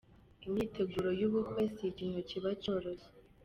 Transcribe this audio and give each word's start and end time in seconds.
Imyiteguro 0.45 1.09
y’ubukwe 1.19 1.61
si 1.75 1.83
ikintu 1.91 2.19
kiba 2.29 2.49
cyoroshye. 2.61 3.09